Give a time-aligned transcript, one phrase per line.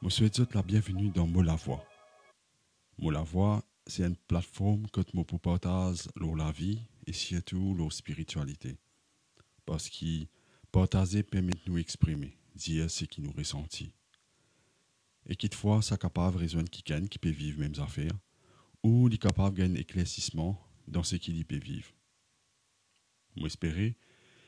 [0.00, 1.84] Je souhaite la bienvenue dans Mot la Voix.
[2.98, 7.90] Mot la Voix, c'est une plateforme que je peux partager la vie et surtout la
[7.90, 8.78] spiritualité.
[9.66, 10.24] Parce que
[10.70, 13.92] partager permet de nous exprimer, dire ce qui nous ressentit.
[15.26, 18.16] Et quelquefois, ça capable résoudre quelqu'un qui peut vivre les mêmes affaires,
[18.84, 21.90] ou est capable de gagner un éclaircissement dans ce qu'il peut vivre.
[23.34, 23.96] Moi, espérer,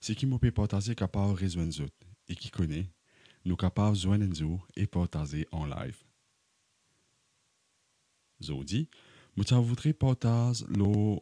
[0.00, 1.34] c'est qu'il peut partager capable
[1.82, 1.92] autres,
[2.28, 2.88] et qui connaît,
[3.44, 5.96] nous capables de joindre et partager en live.
[8.42, 8.88] Zodi,
[9.36, 11.18] je voudrais partager le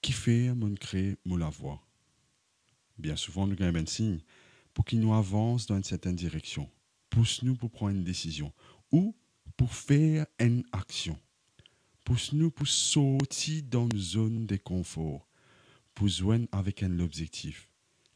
[0.00, 1.82] qui fait mon créer mon la voix.
[2.98, 4.20] Bien souvent, nous avons un signe
[4.72, 6.70] pour qu'il nous avance dans une certaine direction,
[7.10, 8.52] pousse-nous pour prendre une décision
[8.92, 9.16] ou
[9.56, 11.18] pour faire une action.
[12.04, 15.26] Pousse-nous pour sortir dans une zone de confort,
[15.94, 17.68] pour joindre avec un objectif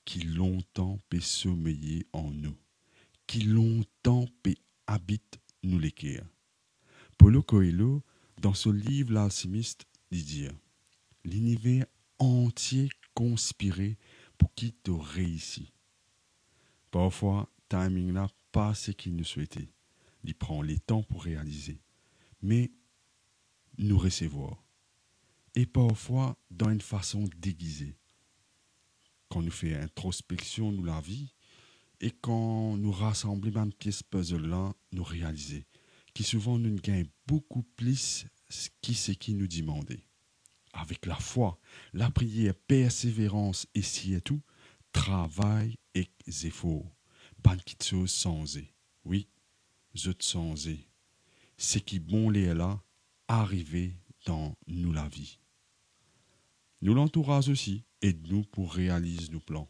[0.05, 2.57] qui longtemps peut sommeiller en nous
[3.31, 4.27] qui longtemps
[4.89, 6.27] habite nous l'équerre.
[7.17, 8.03] Paulo Coelho,
[8.41, 10.49] dans ce livre L'alchimiste, dit
[11.25, 11.87] L'univers
[12.19, 13.99] entier conspiré
[14.37, 15.71] pour qu'il te réussisse.
[16.91, 19.71] Parfois, timing n'a pas ce qu'il nous souhaitait.
[20.25, 21.79] Il prend les temps pour réaliser,
[22.43, 22.73] mais
[23.79, 24.61] nous recevoir.
[25.55, 27.95] Et parfois, dans une façon déguisée.
[29.29, 31.33] Quand nous faisons introspection de la vie,
[32.01, 35.63] et quand nous rassemblons une pièce puzzle-là, nous réalisons
[36.15, 38.27] que souvent nous gagnons beaucoup plus
[38.83, 40.05] que ce qui nous demandait.
[40.73, 41.59] Avec la foi,
[41.93, 44.41] la prière, persévérance et si et tout,
[44.93, 46.09] travail et
[46.45, 46.97] efforts.
[47.83, 48.45] Chose sans
[49.05, 49.29] Oui,
[49.95, 50.55] je sans
[51.57, 52.83] Ce qui bon les là,
[53.29, 55.39] arriver dans nous la vie.
[56.83, 59.69] Nous l'entourage aussi, aide-nous pour réaliser nos plans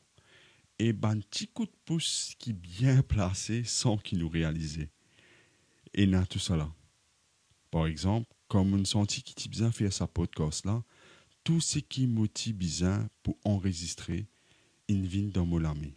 [0.81, 4.89] et ben petit coup de pouce qui bien placé sans qu'il nous réalisait.
[5.93, 6.73] Et n'a tout cela.
[7.71, 10.83] Par exemple, comme on sentit qui bien faire sa podcast là,
[11.45, 14.27] tout ce qui motive bien pour enregistrer
[14.89, 15.93] une vie dans mon ami.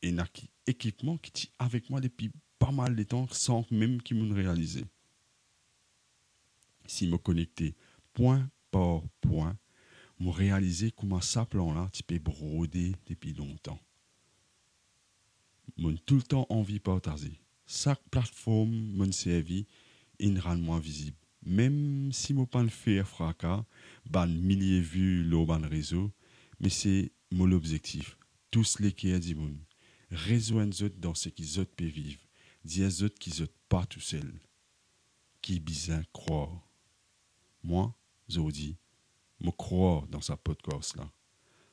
[0.00, 0.26] Et n'a
[0.66, 4.82] équipement qui est avec moi depuis pas mal de temps sans même qu'il me réalise.
[6.86, 7.74] Si me connecter
[8.14, 9.58] point par point,
[10.20, 13.80] me réaliser comment ça plan-là, tu peux broder depuis longtemps.
[15.76, 17.40] Mon tout le temps envie partager.
[17.66, 19.66] Chaque plateforme mon servi
[20.38, 21.16] rend moins visible.
[21.44, 23.64] Même si mon pas le faire fracas,
[24.06, 26.10] ban milliers vues le ban réseau,
[26.60, 28.16] mais c'est mon objectif.
[28.50, 29.58] Tous les qui dit moun.
[30.10, 32.20] Rejoindre dans ce qu'ils autres peuvent vivre.
[32.64, 34.40] Dire autres qu'ils autres pas tout seuls.
[35.42, 36.66] Qui bizarre croire.
[37.62, 37.94] Moi,
[38.28, 38.76] je dis,
[39.44, 41.08] me croire dans sa podcast là.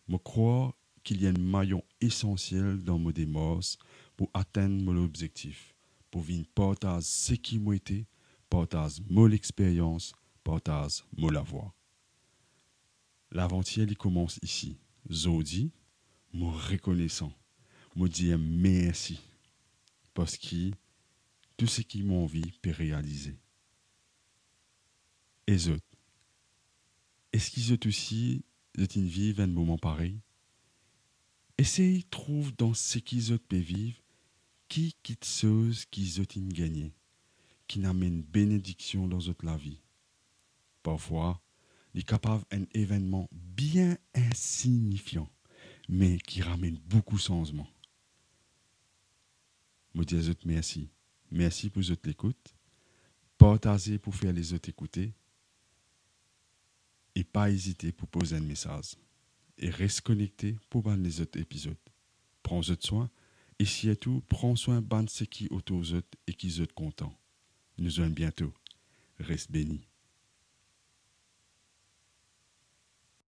[0.08, 0.74] Me croire
[1.04, 3.78] qu'il y a un maillon essentiel dans mon démarche
[4.18, 5.74] pour atteindre mon objectif,
[6.12, 8.06] pour venir partager ce qui m'a été,
[8.50, 10.12] partager mon expérience,
[10.44, 11.74] partager mon la voix.
[13.32, 14.78] L'aventure, commence ici.
[15.10, 15.72] Zodi,
[16.34, 17.32] mon reconnaissant,
[17.96, 19.20] me dire merci,
[20.14, 20.72] parce que
[21.56, 23.40] tout ce qui m'a envie peut réaliser.
[25.48, 25.58] Et
[27.32, 28.44] autres, est-ce qu'ils ont aussi
[28.96, 30.20] une vie un moment pareil?
[31.58, 32.74] Essayez trouve dans
[33.34, 33.98] ont pu vivre
[34.68, 36.94] qui quitte chose qu'ils ont gagné,
[37.68, 39.80] qui n'amène bénédiction dans la vie.
[40.82, 41.42] Parfois,
[41.94, 45.30] il capable d'un événement bien insignifiant,
[45.90, 47.68] mais qui ramène beaucoup de changement.
[49.94, 50.90] Je dis à merci.
[51.32, 52.56] Merci pour votre écoute.
[53.38, 55.14] Partagez pour faire les autres écouter
[57.16, 58.96] et pas hésiter pour poser un message.
[59.58, 61.78] Et reste connecté pour voir les autres épisodes.
[62.42, 63.10] Prends soin
[63.62, 65.84] et si tout, prends soin de ce qui autour
[66.26, 67.14] et qui sont contents.
[67.78, 68.52] Nous allons bientôt.
[69.20, 69.91] Reste béni.